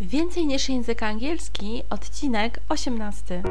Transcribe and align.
Więcej 0.00 0.46
niż 0.46 0.68
język 0.68 1.02
angielski, 1.02 1.82
odcinek 1.90 2.60
18. 2.68 3.42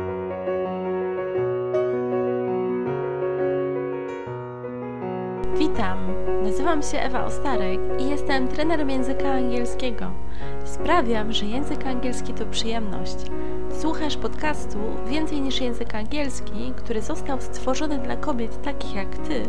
Witam, 5.58 5.98
nazywam 6.44 6.84
się 6.84 7.00
Ewa 7.00 7.26
Ostarek 7.26 7.80
i 8.00 8.10
jestem 8.10 8.48
trenerem 8.48 8.90
języka 8.90 9.32
angielskiego. 9.32 10.12
Sprawiam, 10.66 11.34
że 11.34 11.46
język 11.46 11.86
angielski 11.86 12.34
to 12.34 12.46
przyjemność. 12.46 13.18
Słuchasz 13.82 14.18
podcastu 14.18 14.78
Więcej 15.08 15.42
niż 15.42 15.62
język 15.62 15.96
angielski, 15.96 16.74
który 16.78 17.02
został 17.02 17.42
stworzony 17.42 17.98
dla 17.98 18.16
kobiet 18.16 18.62
takich 18.62 18.96
jak 18.96 19.18
ty, 19.18 19.44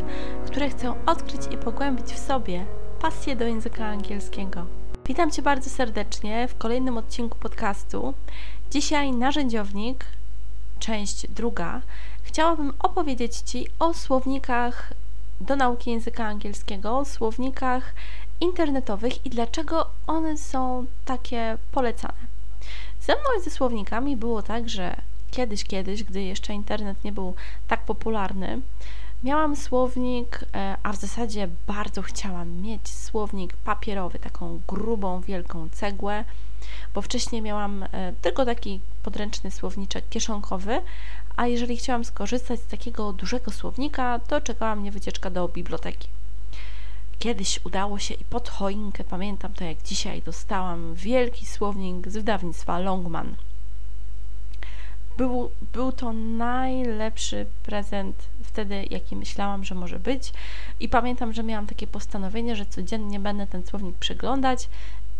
które 0.46 0.68
chcą 0.68 0.94
odkryć 1.06 1.42
i 1.50 1.56
pogłębić 1.56 2.06
w 2.06 2.18
sobie 2.18 2.64
pasję 3.00 3.36
do 3.36 3.44
języka 3.44 3.86
angielskiego. 3.86 4.83
Witam 5.06 5.30
Cię 5.30 5.42
bardzo 5.42 5.70
serdecznie 5.70 6.48
w 6.48 6.58
kolejnym 6.58 6.98
odcinku 6.98 7.38
podcastu. 7.38 8.14
Dzisiaj 8.70 9.12
narzędziownik, 9.12 10.04
część 10.78 11.26
druga. 11.28 11.80
Chciałabym 12.22 12.72
opowiedzieć 12.78 13.36
Ci 13.36 13.66
o 13.78 13.94
słownikach 13.94 14.92
do 15.40 15.56
nauki 15.56 15.90
języka 15.90 16.24
angielskiego, 16.24 17.04
słownikach 17.04 17.94
internetowych 18.40 19.26
i 19.26 19.30
dlaczego 19.30 19.90
one 20.06 20.36
są 20.36 20.86
takie 21.04 21.58
polecane. 21.72 22.18
Ze 23.00 23.12
mną 23.12 23.24
i 23.40 23.42
ze 23.42 23.50
słownikami 23.50 24.16
było 24.16 24.42
tak, 24.42 24.68
że 24.68 24.96
kiedyś, 25.30 25.64
kiedyś, 25.64 26.04
gdy 26.04 26.22
jeszcze 26.22 26.54
internet 26.54 27.04
nie 27.04 27.12
był 27.12 27.34
tak 27.68 27.84
popularny, 27.84 28.60
Miałam 29.24 29.56
słownik, 29.56 30.44
e, 30.54 30.76
a 30.82 30.92
w 30.92 30.96
zasadzie 30.96 31.48
bardzo 31.66 32.02
chciałam 32.02 32.62
mieć 32.62 32.88
słownik 32.88 33.56
papierowy, 33.56 34.18
taką 34.18 34.60
grubą, 34.68 35.20
wielką 35.20 35.68
cegłę, 35.68 36.24
bo 36.94 37.02
wcześniej 37.02 37.42
miałam 37.42 37.82
e, 37.82 38.12
tylko 38.22 38.44
taki 38.44 38.80
podręczny 39.02 39.50
słowniczek 39.50 40.08
kieszonkowy, 40.08 40.80
a 41.36 41.46
jeżeli 41.46 41.76
chciałam 41.76 42.04
skorzystać 42.04 42.60
z 42.60 42.66
takiego 42.66 43.12
dużego 43.12 43.50
słownika, 43.50 44.18
to 44.18 44.40
czekała 44.40 44.76
mnie 44.76 44.90
wycieczka 44.92 45.30
do 45.30 45.48
biblioteki. 45.48 46.08
Kiedyś 47.18 47.60
udało 47.64 47.98
się 47.98 48.14
i 48.14 48.24
pod 48.24 48.48
choinkę, 48.48 49.04
pamiętam 49.04 49.52
to 49.52 49.64
jak 49.64 49.82
dzisiaj, 49.82 50.22
dostałam 50.22 50.94
wielki 50.94 51.46
słownik 51.46 52.08
z 52.08 52.12
wydawnictwa 52.12 52.78
Longman. 52.78 53.36
Był, 55.16 55.50
był 55.72 55.92
to 55.92 56.12
najlepszy 56.12 57.46
prezent 57.62 58.16
wtedy, 58.42 58.86
jaki 58.90 59.16
myślałam, 59.16 59.64
że 59.64 59.74
może 59.74 59.98
być. 59.98 60.32
I 60.80 60.88
pamiętam, 60.88 61.32
że 61.32 61.42
miałam 61.42 61.66
takie 61.66 61.86
postanowienie, 61.86 62.56
że 62.56 62.66
codziennie 62.66 63.20
będę 63.20 63.46
ten 63.46 63.66
słownik 63.66 63.96
przeglądać 63.96 64.68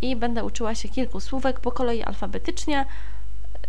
i 0.03 0.17
będę 0.17 0.45
uczyła 0.45 0.75
się 0.75 0.89
kilku 0.89 1.21
słówek 1.21 1.61
po 1.61 1.73
kolei 1.73 2.03
alfabetycznie. 2.03 2.87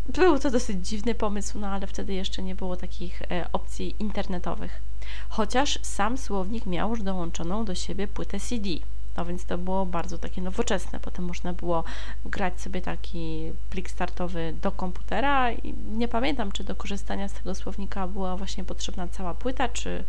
Był 0.10 0.40
to 0.40 0.52
dosyć 0.52 0.88
dziwny 0.88 1.16
pomysł, 1.16 1.60
no 1.60 1.68
ale 1.68 1.88
wtedy 1.88 2.14
jeszcze 2.14 2.44
nie 2.44 2.56
było 2.56 2.78
takich 2.78 3.22
e, 3.22 3.48
opcji 3.54 3.96
internetowych. 4.00 4.82
Chociaż 5.30 5.80
sam 5.82 6.18
słownik 6.18 6.66
miał 6.66 6.90
już 6.90 7.02
dołączoną 7.02 7.66
do 7.66 7.76
siebie 7.76 8.08
płytę 8.08 8.40
CD. 8.40 8.70
No 9.18 9.26
więc 9.26 9.46
to 9.46 9.58
było 9.58 9.86
bardzo 9.86 10.18
takie 10.18 10.42
nowoczesne. 10.42 11.00
Potem 11.00 11.26
można 11.26 11.54
było 11.54 11.84
grać 12.26 12.62
sobie 12.62 12.82
taki 12.82 13.52
plik 13.70 13.90
startowy 13.90 14.54
do 14.62 14.72
komputera 14.72 15.52
i 15.52 15.74
nie 15.74 16.08
pamiętam, 16.08 16.52
czy 16.52 16.64
do 16.64 16.76
korzystania 16.76 17.28
z 17.28 17.34
tego 17.34 17.56
słownika 17.56 18.08
była 18.08 18.38
właśnie 18.38 18.64
potrzebna 18.64 19.08
cała 19.08 19.34
płyta, 19.34 19.70
czy, 19.70 20.04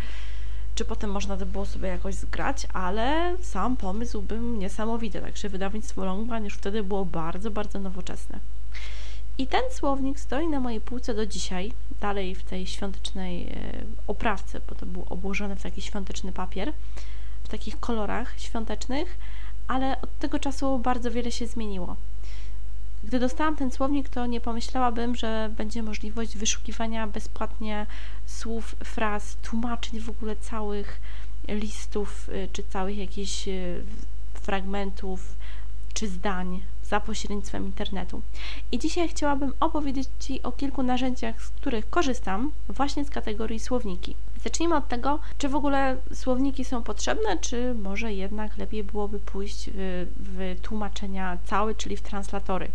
czy 0.75 0.85
potem 0.85 1.11
można 1.11 1.37
to 1.37 1.47
było 1.47 1.67
sobie 1.67 1.89
jakoś 1.89 2.15
zgrać, 2.15 2.67
ale 2.73 3.37
sam 3.41 3.77
pomysł 3.77 4.23
był 4.23 4.43
niesamowity. 4.43 5.21
Także 5.21 5.49
wydawnictwo 5.49 6.05
Longman 6.05 6.45
już 6.45 6.55
wtedy 6.55 6.83
było 6.83 7.05
bardzo, 7.05 7.51
bardzo 7.51 7.81
nowoczesne. 7.81 8.39
I 9.39 9.47
ten 9.47 9.63
słownik 9.71 10.21
stoi 10.21 10.49
na 10.49 10.61
mojej 10.61 10.81
półce 10.81 11.15
do 11.15 11.27
dzisiaj, 11.27 11.73
dalej 12.01 12.35
w 12.35 12.43
tej 12.43 12.67
świątecznej 12.67 13.49
e, 13.49 13.73
oprawce, 14.07 14.61
bo 14.69 14.75
to 14.75 14.87
był 14.87 15.07
obłożony 15.11 15.57
w 15.57 15.63
taki 15.63 15.83
świąteczny 15.83 16.33
papier 16.33 16.73
w 17.47 17.49
takich 17.49 17.81
kolorach 17.81 18.41
świątecznych, 18.41 19.19
ale 19.69 20.01
od 20.01 20.19
tego 20.19 20.39
czasu 20.39 20.79
bardzo 20.79 21.11
wiele 21.11 21.33
się 21.33 21.47
zmieniło. 21.47 21.97
Gdy 23.05 23.19
dostałam 23.19 23.57
ten 23.57 23.71
słownik, 23.71 24.09
to 24.09 24.27
nie 24.27 24.41
pomyślałabym, 24.41 25.17
że 25.17 25.51
będzie 25.57 25.83
możliwość 25.83 26.37
wyszukiwania 26.37 27.07
bezpłatnie 27.07 27.87
słów, 28.27 28.77
fraz, 28.85 29.37
tłumaczeń 29.43 30.01
w 30.01 30.11
ogóle 30.11 30.37
całych 30.37 31.01
listów, 31.49 32.29
y, 32.29 32.49
czy 32.53 32.63
całych 32.63 32.99
jakichś 32.99 33.49
y, 33.49 33.85
fragmentów, 34.35 35.37
czy 35.95 36.09
zdań 36.09 36.63
za 36.85 37.01
pośrednictwem 37.01 37.67
internetu. 37.67 38.23
I 38.73 38.79
dzisiaj 38.79 39.09
chciałabym 39.09 39.53
opowiedzieć 39.61 40.09
Ci 40.21 40.43
o 40.43 40.53
kilku 40.53 40.83
narzędziach, 40.83 41.43
z 41.43 41.49
których 41.49 41.91
korzystam 41.91 42.53
właśnie 42.69 43.05
z 43.05 43.11
kategorii 43.11 43.61
słowniki. 43.61 44.15
Zacznijmy 44.45 44.77
od 44.77 44.89
tego, 44.89 45.19
czy 45.39 45.49
w 45.49 45.55
ogóle 45.55 45.97
słowniki 46.15 46.65
są 46.65 46.83
potrzebne, 46.83 47.39
czy 47.39 47.75
może 47.75 48.13
jednak 48.13 48.57
lepiej 48.57 48.85
byłoby 48.85 49.21
pójść 49.21 49.71
w, 49.75 50.07
w 50.17 50.61
tłumaczenia 50.63 51.39
całe, 51.45 51.75
czyli 51.75 51.97
w 51.97 52.03
translatory. 52.03 52.69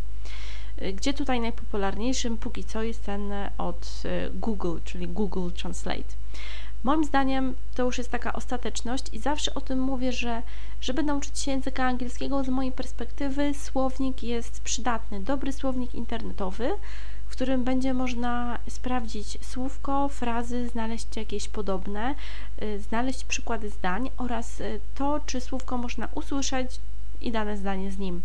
Gdzie 0.93 1.13
tutaj 1.13 1.41
najpopularniejszym 1.41 2.37
póki 2.37 2.63
co 2.63 2.83
jest 2.83 3.03
ten 3.03 3.31
od 3.57 4.03
Google, 4.33 4.77
czyli 4.85 5.07
Google 5.07 5.49
Translate. 5.51 6.13
Moim 6.83 7.05
zdaniem 7.05 7.55
to 7.75 7.83
już 7.83 7.97
jest 7.97 8.11
taka 8.11 8.33
ostateczność 8.33 9.03
i 9.13 9.19
zawsze 9.19 9.53
o 9.53 9.61
tym 9.61 9.79
mówię, 9.79 10.11
że 10.11 10.41
żeby 10.81 11.03
nauczyć 11.03 11.39
się 11.39 11.51
języka 11.51 11.83
angielskiego 11.83 12.43
z 12.43 12.49
mojej 12.49 12.71
perspektywy 12.71 13.53
słownik 13.53 14.23
jest 14.23 14.61
przydatny. 14.61 15.19
Dobry 15.19 15.53
słownik 15.53 15.95
internetowy, 15.95 16.69
w 17.31 17.33
którym 17.33 17.63
będzie 17.63 17.93
można 17.93 18.59
sprawdzić 18.69 19.37
słówko, 19.45 20.09
frazy, 20.09 20.69
znaleźć 20.69 21.07
jakieś 21.15 21.47
podobne, 21.47 22.15
y, 22.61 22.79
znaleźć 22.79 23.23
przykłady 23.23 23.69
zdań 23.69 24.09
oraz 24.17 24.59
y, 24.61 24.79
to, 24.95 25.19
czy 25.25 25.41
słówko 25.41 25.77
można 25.77 26.07
usłyszeć 26.15 26.79
i 27.21 27.31
dane 27.31 27.57
zdanie 27.57 27.91
z 27.91 27.97
nim. 27.97 28.21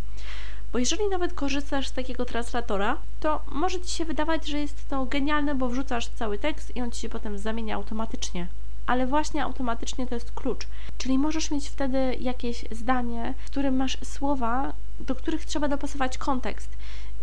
Bo 0.72 0.78
jeżeli 0.78 1.08
nawet 1.08 1.32
korzystasz 1.32 1.88
z 1.88 1.92
takiego 1.92 2.24
translatora, 2.24 2.96
to 3.20 3.42
może 3.52 3.80
Ci 3.80 3.94
się 3.94 4.04
wydawać, 4.04 4.46
że 4.46 4.58
jest 4.58 4.88
to 4.88 5.04
genialne, 5.04 5.54
bo 5.54 5.68
wrzucasz 5.68 6.08
cały 6.08 6.38
tekst 6.38 6.76
i 6.76 6.82
on 6.82 6.90
Ci 6.90 7.00
się 7.00 7.08
potem 7.08 7.38
zamienia 7.38 7.76
automatycznie. 7.76 8.46
Ale 8.86 9.06
właśnie 9.06 9.44
automatycznie 9.44 10.06
to 10.06 10.14
jest 10.14 10.32
klucz. 10.32 10.66
Czyli 10.98 11.18
możesz 11.18 11.50
mieć 11.50 11.68
wtedy 11.68 12.16
jakieś 12.20 12.64
zdanie, 12.70 13.34
w 13.44 13.50
którym 13.50 13.76
masz 13.76 13.98
słowa, 14.04 14.72
do 15.00 15.14
których 15.14 15.44
trzeba 15.44 15.68
dopasować 15.68 16.18
kontekst 16.18 16.70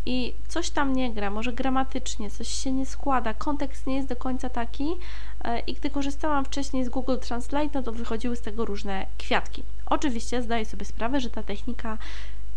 i 0.05 0.33
coś 0.47 0.69
tam 0.69 0.93
nie 0.93 1.13
gra, 1.13 1.29
może 1.29 1.53
gramatycznie, 1.53 2.29
coś 2.29 2.47
się 2.47 2.71
nie 2.71 2.85
składa, 2.85 3.33
kontekst 3.33 3.87
nie 3.87 3.95
jest 3.95 4.07
do 4.07 4.15
końca 4.15 4.49
taki 4.49 4.95
e, 5.43 5.59
i 5.59 5.73
gdy 5.73 5.89
korzystałam 5.89 6.45
wcześniej 6.45 6.85
z 6.85 6.89
Google 6.89 7.17
Translate, 7.17 7.69
no 7.73 7.83
to 7.83 7.91
wychodziły 7.91 8.35
z 8.35 8.41
tego 8.41 8.65
różne 8.65 9.05
kwiatki. 9.17 9.63
Oczywiście 9.85 10.41
zdaję 10.41 10.65
sobie 10.65 10.85
sprawę, 10.85 11.19
że 11.19 11.29
ta 11.29 11.43
technika 11.43 11.97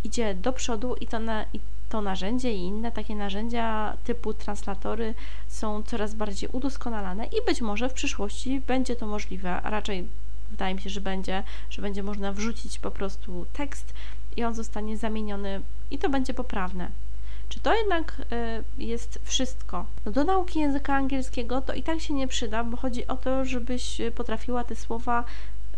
idzie 0.05 0.35
do 0.35 0.53
przodu 0.53 0.95
i 1.01 1.07
to, 1.07 1.19
na, 1.19 1.45
i 1.53 1.61
to 1.89 2.01
narzędzie 2.01 2.53
i 2.53 2.61
inne 2.61 2.93
takie 2.93 3.17
narzędzia 3.17 3.97
typu 4.05 4.35
translatory 4.35 5.15
są 5.49 5.83
coraz 5.83 6.15
bardziej 6.15 6.49
udoskonalane 6.53 7.25
i 7.27 7.45
być 7.47 7.61
może 7.61 7.89
w 7.89 7.93
przyszłości 7.93 8.63
będzie 8.67 8.97
to 8.97 9.07
możliwe, 9.07 9.63
a 9.63 9.71
raczej 9.71 10.09
wydaje 10.51 10.75
mi 10.75 10.81
się, 10.81 10.91
że 10.91 11.01
będzie, 11.01 11.43
że 11.71 11.83
będzie 11.83 12.03
można 12.03 12.33
wrzucić 12.33 12.79
po 12.79 12.91
prostu 12.91 13.47
tekst 13.53 13.95
i 14.37 14.45
on 14.45 14.55
zostanie 14.55 14.97
zamieniony 14.97 15.61
i 15.91 15.99
to 15.99 16.11
będzie 16.11 16.35
poprawne. 16.35 16.91
Czy 17.49 17.61
to 17.61 17.75
jednak 17.75 18.23
y, 18.79 18.85
jest 18.85 19.19
wszystko? 19.25 19.87
No 20.07 20.13
do 20.13 20.25
nauki 20.25 20.61
języka 20.61 20.95
angielskiego 20.95 21.61
to 21.61 21.73
i 21.75 21.83
tak 21.83 22.01
się 22.01 22.15
nie 22.15 22.29
przyda, 22.29 22.65
bo 22.65 22.77
chodzi 22.77 23.07
o 23.07 23.17
to, 23.17 23.45
żebyś 23.45 24.01
potrafiła 24.15 24.65
te 24.65 24.77
słowa 24.77 25.25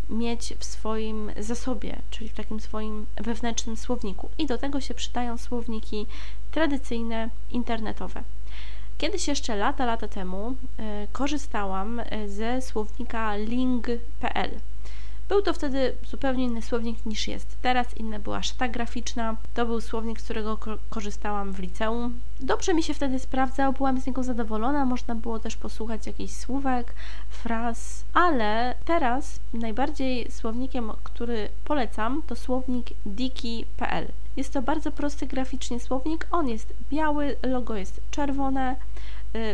mieć 0.09 0.53
w 0.59 0.65
swoim 0.65 1.31
zasobie, 1.39 1.99
czyli 2.09 2.29
w 2.29 2.33
takim 2.33 2.59
swoim 2.59 3.05
wewnętrznym 3.17 3.77
słowniku. 3.77 4.29
I 4.37 4.45
do 4.45 4.57
tego 4.57 4.81
się 4.81 4.93
przydają 4.93 5.37
słowniki 5.37 6.05
tradycyjne, 6.51 7.29
internetowe. 7.51 8.23
Kiedyś 8.97 9.27
jeszcze 9.27 9.55
lata, 9.55 9.85
lata 9.85 10.07
temu 10.07 10.51
y, 10.51 11.07
korzystałam 11.11 12.01
ze 12.27 12.61
słownika 12.61 13.35
ling.pl. 13.35 14.49
Był 15.29 15.41
to 15.41 15.53
wtedy 15.53 15.95
zupełnie 16.07 16.43
inny 16.43 16.61
słownik 16.61 17.05
niż 17.05 17.27
jest 17.27 17.57
teraz. 17.61 17.97
Inna 17.97 18.19
była 18.19 18.43
szata 18.43 18.67
graficzna. 18.67 19.35
To 19.53 19.65
był 19.65 19.81
słownik, 19.81 20.21
z 20.21 20.23
którego 20.23 20.57
ko 20.57 20.77
korzystałam 20.89 21.53
w 21.53 21.59
liceum. 21.59 22.19
Dobrze 22.39 22.73
mi 22.73 22.83
się 22.83 22.93
wtedy 22.93 23.19
sprawdzał, 23.19 23.73
byłam 23.73 24.01
z 24.01 24.05
niego 24.05 24.23
zadowolona. 24.23 24.85
Można 24.85 25.15
było 25.15 25.39
też 25.39 25.57
posłuchać 25.57 26.07
jakichś 26.07 26.33
słówek, 26.33 26.93
fraz, 27.29 28.05
ale 28.13 28.75
teraz 28.85 29.39
najbardziej 29.53 30.31
słownikiem, 30.31 30.91
który 31.03 31.49
polecam, 31.65 32.21
to 32.27 32.35
słownik 32.35 32.87
diki.pl. 33.05 34.07
Jest 34.37 34.53
to 34.53 34.61
bardzo 34.61 34.91
prosty 34.91 35.27
graficznie 35.27 35.79
słownik. 35.79 36.27
On 36.31 36.47
jest 36.47 36.73
biały, 36.91 37.35
logo 37.43 37.75
jest 37.75 38.01
czerwone. 38.11 38.75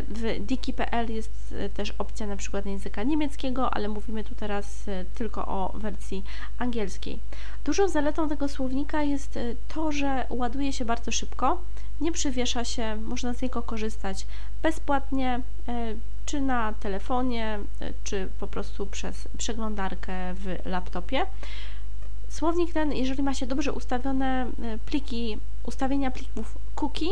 W 0.08 0.36
diki.pl 0.40 1.12
jest 1.12 1.54
też 1.74 1.90
opcja 1.98 2.26
na 2.26 2.36
przykład 2.36 2.66
języka 2.66 3.02
niemieckiego, 3.02 3.74
ale 3.74 3.88
mówimy 3.88 4.24
tu 4.24 4.34
teraz 4.34 4.84
tylko 5.14 5.46
o 5.46 5.72
wersji 5.78 6.24
angielskiej. 6.58 7.18
Dużą 7.64 7.88
zaletą 7.88 8.28
tego 8.28 8.48
słownika 8.48 9.02
jest 9.02 9.38
to, 9.68 9.92
że 9.92 10.26
ładuje 10.30 10.72
się 10.72 10.84
bardzo 10.84 11.12
szybko, 11.12 11.60
nie 12.00 12.12
przywiesza 12.12 12.64
się, 12.64 12.96
można 12.96 13.34
z 13.34 13.42
niego 13.42 13.62
korzystać 13.62 14.26
bezpłatnie, 14.62 15.40
czy 16.26 16.40
na 16.40 16.72
telefonie, 16.72 17.58
czy 18.04 18.28
po 18.40 18.46
prostu 18.46 18.86
przez 18.86 19.28
przeglądarkę 19.38 20.34
w 20.34 20.56
laptopie. 20.64 21.26
Słownik 22.28 22.72
ten, 22.72 22.92
jeżeli 22.92 23.22
ma 23.22 23.34
się 23.34 23.46
dobrze 23.46 23.72
ustawione 23.72 24.46
pliki, 24.86 25.38
ustawienia 25.62 26.10
plików 26.10 26.58
cookie, 26.74 27.10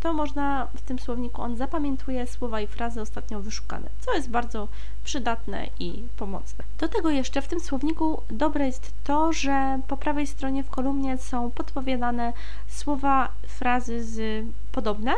to 0.00 0.12
można 0.12 0.68
w 0.74 0.80
tym 0.80 0.98
słowniku, 0.98 1.42
on 1.42 1.56
zapamiętuje 1.56 2.26
słowa 2.26 2.60
i 2.60 2.66
frazy 2.66 3.00
ostatnio 3.00 3.40
wyszukane, 3.40 3.88
co 4.00 4.14
jest 4.14 4.30
bardzo 4.30 4.68
przydatne 5.04 5.66
i 5.80 6.02
pomocne. 6.16 6.64
Do 6.78 6.88
tego 6.88 7.10
jeszcze 7.10 7.42
w 7.42 7.48
tym 7.48 7.60
słowniku 7.60 8.22
dobre 8.30 8.66
jest 8.66 8.92
to, 9.04 9.32
że 9.32 9.80
po 9.88 9.96
prawej 9.96 10.26
stronie 10.26 10.62
w 10.62 10.70
kolumnie 10.70 11.18
są 11.18 11.50
podpowiadane 11.50 12.32
słowa, 12.68 13.28
frazy 13.46 14.04
z 14.04 14.44
podobne 14.80 15.12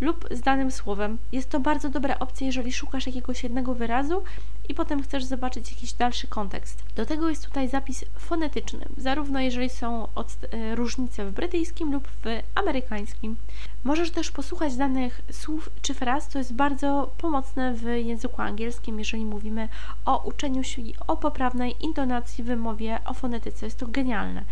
lub 0.00 0.28
z 0.30 0.40
danym 0.40 0.70
słowem. 0.70 1.18
Jest 1.32 1.50
to 1.50 1.60
bardzo 1.60 1.88
dobra 1.88 2.18
opcja, 2.18 2.46
jeżeli 2.46 2.72
szukasz 2.72 3.06
jakiegoś 3.06 3.42
jednego 3.42 3.74
wyrazu 3.74 4.22
i 4.68 4.74
potem 4.74 5.02
chcesz 5.02 5.24
zobaczyć 5.24 5.72
jakiś 5.72 5.92
dalszy 5.92 6.26
kontekst. 6.26 6.82
Do 6.96 7.06
tego 7.06 7.28
jest 7.28 7.46
tutaj 7.46 7.68
zapis 7.68 8.04
fonetyczny, 8.18 8.86
zarówno 8.96 9.40
jeżeli 9.40 9.70
są 9.70 10.06
e, 10.06 10.74
różnice 10.74 11.26
w 11.26 11.32
brytyjskim 11.32 11.92
lub 11.92 12.08
w 12.08 12.24
amerykańskim. 12.54 13.36
Możesz 13.84 14.10
też 14.10 14.30
posłuchać 14.30 14.76
danych 14.76 15.20
słów 15.32 15.70
czy 15.82 15.94
fraz, 15.94 16.28
co 16.28 16.38
jest 16.38 16.54
bardzo 16.54 17.10
pomocne 17.18 17.74
w 17.74 17.84
języku 17.84 18.42
angielskim, 18.42 18.98
jeżeli 18.98 19.24
mówimy 19.24 19.68
o 20.04 20.22
uczeniu 20.28 20.64
się 20.64 20.82
o 21.06 21.16
poprawnej 21.16 21.74
intonacji, 21.80 22.44
wymowie, 22.44 22.98
o 23.04 23.14
fonetyce. 23.14 23.66
Jest 23.66 23.78
to 23.78 23.86
genialne. 23.86 24.44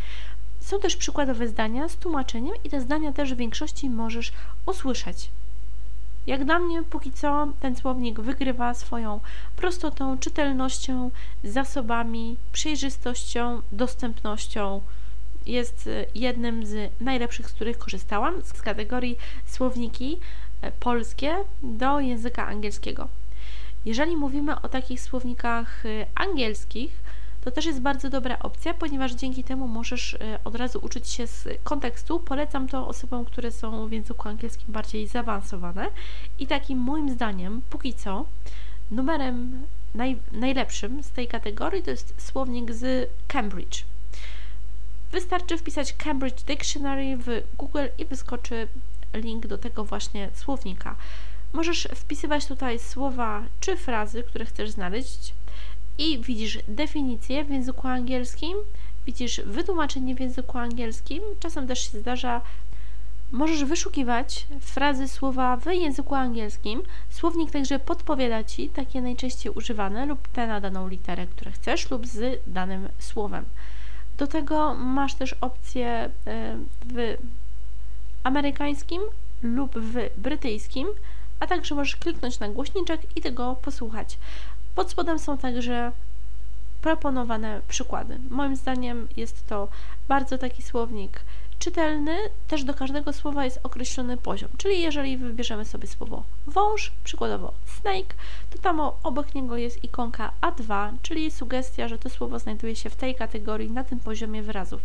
Są 0.69 0.81
też 0.81 0.97
przykładowe 0.97 1.49
zdania 1.49 1.89
z 1.89 1.97
tłumaczeniem 1.97 2.55
i 2.65 2.71
te 2.71 2.81
zdania 2.81 3.13
też 3.13 3.35
w 3.35 3.37
większości 3.37 3.91
możesz 3.91 4.33
usłyszeć. 4.67 5.29
Jak 6.27 6.45
dla 6.45 6.59
mnie, 6.59 6.83
póki 6.83 7.13
co, 7.13 7.49
ten 7.61 7.77
słownik 7.77 8.21
wygrywa 8.21 8.75
swoją 8.75 9.21
prostotą, 9.57 10.19
czytelnością, 10.19 11.11
zasobami, 11.45 12.37
przejrzystością, 12.53 13.63
dostępnością. 13.73 14.81
Jest 15.47 15.87
e, 15.87 16.07
jednym 16.15 16.67
z 16.67 16.93
najlepszych, 17.01 17.51
z 17.51 17.53
których 17.53 17.79
korzystałam, 17.79 18.43
z 18.43 18.63
kategorii 18.63 19.19
słowniki 19.47 20.19
e, 20.63 20.73
polskie 20.73 21.37
do 21.63 22.01
języka 22.01 22.47
angielskiego. 22.47 23.09
Jeżeli 23.85 24.17
mówimy 24.17 24.61
o 24.61 24.69
takich 24.69 25.01
słownikach 25.01 25.87
e, 25.87 26.07
angielskich, 26.15 27.08
to 27.45 27.51
też 27.51 27.67
jest 27.67 27.81
bardzo 27.81 28.11
dobra 28.11 28.39
opcja, 28.39 28.75
ponieważ 28.75 29.13
dzięki 29.13 29.45
temu 29.45 29.69
możesz 29.69 30.15
e, 30.15 30.39
od 30.45 30.55
razu 30.55 30.79
uczyć 30.83 31.09
się 31.09 31.27
z 31.27 31.49
kontekstu. 31.65 32.21
Polecam 32.21 32.69
to 32.69 32.89
osobom, 32.89 33.25
które 33.25 33.51
są 33.51 33.89
w 33.89 33.93
języku 33.93 34.29
angielskim 34.29 34.73
bardziej 34.73 35.07
zaawansowane. 35.07 35.87
I 36.39 36.47
takim 36.47 36.79
moim 36.79 37.11
zdaniem, 37.11 37.63
póki 37.71 37.95
co, 37.95 38.25
numerem 38.91 39.67
naj, 39.95 40.19
najlepszym 40.33 41.03
z 41.03 41.11
tej 41.11 41.29
kategorii 41.29 41.83
to 41.83 41.91
jest 41.91 42.15
słownik 42.19 42.73
z 42.73 43.11
Cambridge. 43.29 43.85
Wystarczy 45.13 45.59
wpisać 45.59 45.93
Cambridge 45.93 46.43
Dictionary 46.43 47.17
w 47.17 47.43
Google 47.59 47.87
i 47.99 48.05
wyskoczy 48.05 48.69
link 49.15 49.47
do 49.47 49.59
tego 49.59 49.85
właśnie 49.85 50.31
słownika. 50.35 50.97
Możesz 51.53 51.89
wpisywać 51.95 52.47
tutaj 52.47 52.79
słowa 52.79 53.43
czy 53.61 53.77
frazy, 53.77 54.23
które 54.23 54.45
chcesz 54.45 54.71
znaleźć 54.71 55.35
i 55.99 56.19
widzisz 56.19 56.59
definicję 56.69 57.45
w 57.45 57.51
języku 57.51 57.89
angielskim, 57.89 58.59
widzisz 59.07 59.41
wytłumaczenie 59.41 60.15
w 60.15 60.21
języku 60.21 60.59
angielskim. 60.59 61.23
Czasem 61.41 61.67
też 61.67 61.93
się 61.93 62.01
zdarza, 62.01 62.41
możesz 63.33 63.65
wyszukiwać 63.65 64.47
frazy, 64.61 65.09
słowa 65.09 65.57
w 65.57 65.67
języku 65.67 66.15
angielskim. 66.15 66.83
Słownik 67.11 67.51
także 67.51 67.79
podpowiada 67.79 68.45
Ci 68.45 68.69
takie 68.69 69.01
najczęściej 69.01 69.53
używane 69.53 70.07
lub 70.07 70.29
te 70.29 70.47
na 70.47 70.61
daną 70.61 70.89
literę, 70.89 71.27
które 71.27 71.53
chcesz, 71.53 71.91
lub 71.91 72.07
z 72.07 72.43
danym 72.47 72.89
słowem. 72.99 73.45
Do 74.19 74.27
tego 74.27 74.75
masz 74.75 75.15
też 75.15 75.33
opcję 75.41 75.89
e, 75.89 76.11
w 76.87 77.17
amerykańskim 78.25 79.03
lub 79.43 79.79
w 79.79 80.21
brytyjskim, 80.21 80.89
a 81.41 81.47
także 81.47 81.75
możesz 81.75 81.97
kliknąć 81.97 82.41
na 82.41 82.49
głośniczek 82.49 83.01
i 83.17 83.21
tego 83.21 83.57
posłuchać. 83.63 84.19
Pod 84.79 84.91
spodem 84.91 85.19
są 85.19 85.39
także 85.39 85.93
proponowane 86.83 87.61
przykłady. 87.69 88.19
Moim 88.31 88.57
zdaniem 88.57 89.09
jest 89.17 89.47
to 89.47 89.69
bardzo 90.09 90.39
taki 90.39 90.63
słownik 90.63 91.21
czytelny, 91.59 92.17
też 92.49 92.65
do 92.65 92.75
każdego 92.75 93.13
słowa 93.13 93.45
jest 93.45 93.61
określony 93.63 94.17
poziom. 94.17 94.49
Czyli 94.59 94.83
jeżeli 94.83 95.17
wybierzemy 95.17 95.65
sobie 95.65 95.89
słowo 95.89 96.23
wąż, 96.47 96.93
przykładowo 97.05 97.53
snake, 97.67 98.15
to 98.51 98.59
tam 98.59 98.81
obok 98.81 99.35
niego 99.35 99.57
jest 99.57 99.85
ikonka 99.85 100.33
A2, 100.41 100.93
czyli 101.03 101.31
sugestia, 101.31 101.89
że 101.89 101.99
to 101.99 102.11
słowo 102.11 102.39
znajduje 102.39 102.77
się 102.77 102.91
w 102.91 102.97
tej 102.97 103.15
kategorii, 103.15 103.71
na 103.71 103.85
tym 103.85 104.01
poziomie 104.01 104.43
wyrazów. 104.43 104.81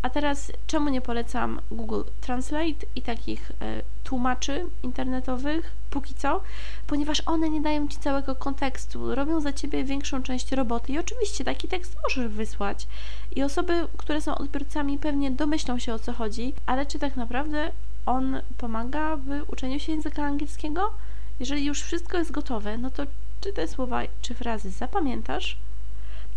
A 0.04 0.10
teraz, 0.10 0.52
czemu 0.68 0.90
nie 0.90 1.02
polecam 1.02 1.62
Google 1.72 2.02
Translate 2.22 2.86
i 2.96 3.02
takich 3.02 3.52
e, 3.52 3.82
tłumaczy 4.04 4.66
internetowych 4.84 5.72
póki 5.90 6.14
co? 6.14 6.42
Ponieważ 6.88 7.22
one 7.26 7.50
nie 7.50 7.62
dają 7.62 7.88
Ci 7.88 7.98
całego 7.98 8.36
kontekstu, 8.36 9.16
robią 9.16 9.42
za 9.42 9.54
Ciebie 9.54 9.84
większą 9.84 10.24
część 10.24 10.52
roboty 10.52 10.92
i 10.92 11.00
oczywiście 11.00 11.44
taki 11.44 11.68
tekst 11.68 11.96
możesz 12.04 12.32
wysłać 12.32 12.88
i 13.36 13.44
osoby, 13.44 13.88
które 13.98 14.22
są 14.22 14.36
odbiorcami 14.36 14.98
pewnie 14.98 15.32
domyślą 15.32 15.80
się 15.80 15.94
o 15.94 16.00
co 16.00 16.14
chodzi, 16.14 16.54
ale 16.66 16.86
czy 16.86 17.00
tak 17.00 17.16
naprawdę 17.16 17.72
on 18.06 18.42
pomaga 18.58 19.18
w 19.18 19.44
uczeniu 19.48 19.80
się 19.80 19.92
języka 19.92 20.24
angielskiego? 20.24 20.94
Jeżeli 21.40 21.66
już 21.66 21.82
wszystko 21.82 22.18
jest 22.18 22.32
gotowe, 22.32 22.78
no 22.78 22.92
to 22.92 23.04
czy 23.42 23.54
te 23.54 23.68
słowa, 23.68 24.02
czy 24.22 24.34
frazy 24.34 24.70
zapamiętasz? 24.70 25.58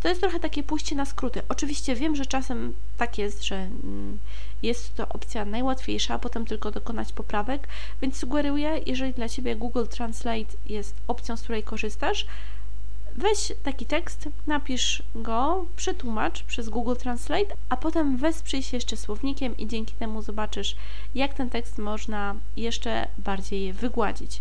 To 0.07 0.11
jest 0.11 0.21
trochę 0.21 0.41
takie 0.41 0.63
pójście 0.63 0.97
na 0.97 1.05
skróty. 1.05 1.43
Oczywiście 1.49 1.95
wiem, 1.95 2.17
że 2.17 2.27
czasem 2.27 2.75
tak 2.99 3.19
jest, 3.19 3.45
że 3.45 3.57
mm, 3.57 4.19
jest 4.63 4.95
to 4.95 5.09
opcja 5.09 5.45
najłatwiejsza, 5.45 6.15
a 6.15 6.19
potem 6.19 6.47
tylko 6.47 6.71
dokonać 6.71 7.13
poprawek, 7.13 7.69
więc 8.03 8.17
sugeruję, 8.17 8.81
jeżeli 8.87 9.13
dla 9.13 9.29
Ciebie 9.29 9.57
Google 9.57 9.87
Translate 9.87 10.57
jest 10.67 10.95
opcją, 11.09 11.37
z 11.37 11.43
której 11.43 11.63
korzystasz, 11.63 12.27
weź 13.17 13.53
taki 13.63 13.87
tekst, 13.87 14.29
napisz 14.47 15.03
go, 15.15 15.65
przetłumacz 15.77 16.43
przez 16.43 16.69
Google 16.69 16.97
Translate, 16.97 17.57
a 17.69 17.77
potem 17.77 18.17
wesprzyj 18.17 18.63
się 18.63 18.77
jeszcze 18.77 18.97
słownikiem 18.97 19.57
i 19.57 19.67
dzięki 19.67 19.95
temu 19.95 20.23
zobaczysz, 20.23 20.77
jak 21.15 21.35
ten 21.35 21.51
tekst 21.51 21.79
można 21.79 22.35
jeszcze 22.57 23.09
bardziej 23.19 23.73
wygładzić. 23.73 24.41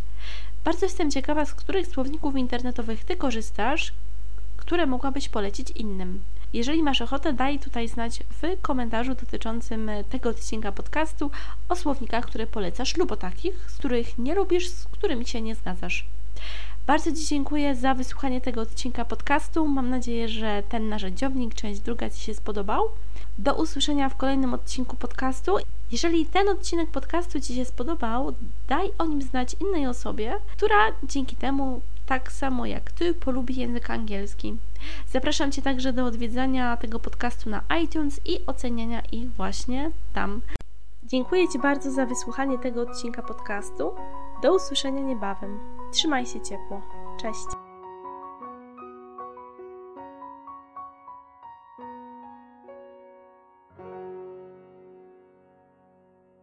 Bardzo 0.64 0.86
jestem 0.86 1.12
ciekawa, 1.12 1.46
z 1.46 1.54
których 1.54 1.88
słowników 1.88 2.36
internetowych 2.36 3.04
Ty 3.04 3.16
korzystasz, 3.16 3.94
które 4.66 4.86
mogłabyś 4.86 5.30
polecić 5.30 5.72
innym. 5.72 6.22
Jeżeli 6.54 6.84
masz 6.84 7.02
ochotę, 7.02 7.34
daj 7.34 7.60
tutaj 7.60 7.88
znać 7.88 8.20
w 8.30 8.62
komentarzu 8.62 9.16
dotyczącym 9.16 9.92
tego 10.10 10.30
odcinka 10.30 10.72
podcastu 10.72 11.32
o 11.70 11.76
słownikach, 11.76 12.26
które 12.26 12.48
polecasz 12.48 12.98
lub 12.98 13.12
o 13.12 13.16
takich, 13.16 13.72
z 13.72 13.78
których 13.78 14.18
nie 14.18 14.36
lubisz, 14.36 14.70
z 14.70 14.86
którymi 14.86 15.28
się 15.28 15.42
nie 15.42 15.56
zgadzasz. 15.56 16.06
Bardzo 16.88 17.12
Ci 17.12 17.26
dziękuję 17.26 17.76
za 17.76 17.94
wysłuchanie 17.94 18.42
tego 18.42 18.62
odcinka 18.62 19.06
podcastu. 19.06 19.68
Mam 19.68 19.90
nadzieję, 19.90 20.30
że 20.30 20.64
ten 20.70 20.90
narzędziownik, 20.90 21.54
część 21.54 21.80
druga 21.80 22.10
Ci 22.10 22.22
się 22.22 22.34
spodobał. 22.34 22.84
Do 23.38 23.56
usłyszenia 23.56 24.10
w 24.10 24.16
kolejnym 24.16 24.54
odcinku 24.54 24.96
podcastu. 24.96 25.58
Jeżeli 25.92 26.26
ten 26.26 26.50
odcinek 26.50 26.92
podcastu 26.92 27.42
Ci 27.42 27.56
się 27.56 27.66
spodobał, 27.66 28.34
daj 28.68 28.90
o 28.98 29.06
nim 29.06 29.22
znać 29.22 29.56
innej 29.62 29.88
osobie, 29.88 30.36
która 30.58 30.78
dzięki 31.04 31.36
temu 31.36 31.82
tak 32.06 32.32
samo 32.32 32.66
jak 32.66 32.92
Ty 32.92 33.14
polubi 33.14 33.56
język 33.56 33.90
angielski. 33.90 34.58
Zapraszam 35.08 35.52
Cię 35.52 35.62
także 35.62 35.94
do 35.94 36.06
odwiedzania 36.06 36.78
tego 36.78 37.00
podcastu 37.00 37.50
na 37.50 37.62
iTunes 37.84 38.22
i 38.26 38.46
oceniania 38.48 39.02
ich 39.12 39.32
właśnie 39.32 39.92
tam. 40.14 40.42
Dziękuję 41.04 41.48
Ci 41.50 41.60
bardzo 41.60 41.92
za 41.92 42.06
wysłuchanie 42.06 42.60
tego 42.60 42.82
odcinka 42.82 43.22
podcastu. 43.22 43.92
Do 44.42 44.56
usłyszenia 44.56 45.02
niebawem. 45.02 45.60
Trzymaj 45.94 46.26
się 46.26 46.42
ciepło. 46.42 46.82
Cześć. 47.22 47.65